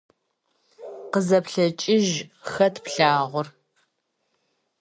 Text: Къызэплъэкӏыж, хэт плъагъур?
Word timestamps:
Къызэплъэкӏыж, 1.11 2.07
хэт 2.51 2.75
плъагъур? 2.85 3.47